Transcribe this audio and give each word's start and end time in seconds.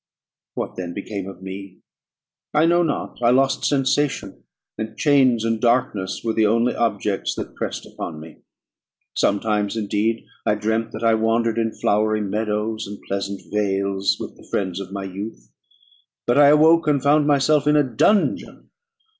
What 0.55 0.77
then 0.77 0.95
became 0.95 1.27
of 1.27 1.43
me? 1.43 1.77
I 2.55 2.65
know 2.65 2.81
not; 2.81 3.19
I 3.21 3.29
lost 3.29 3.65
sensation, 3.65 4.43
and 4.75 4.97
chains 4.97 5.45
and 5.45 5.61
darkness 5.61 6.23
were 6.23 6.33
the 6.33 6.47
only 6.47 6.73
objects 6.75 7.35
that 7.35 7.53
pressed 7.53 7.85
upon 7.85 8.19
me. 8.19 8.37
Sometimes, 9.13 9.77
indeed, 9.77 10.25
I 10.43 10.55
dreamt 10.55 10.91
that 10.93 11.03
I 11.03 11.13
wandered 11.13 11.59
in 11.59 11.71
flowery 11.75 12.21
meadows 12.21 12.87
and 12.87 12.99
pleasant 13.03 13.43
vales 13.53 14.17
with 14.19 14.35
the 14.37 14.47
friends 14.49 14.79
of 14.79 14.91
my 14.91 15.03
youth; 15.03 15.51
but 16.25 16.35
I 16.39 16.47
awoke, 16.47 16.87
and 16.87 17.03
found 17.03 17.27
myself 17.27 17.67
in 17.67 17.75
a 17.75 17.83
dungeon. 17.83 18.71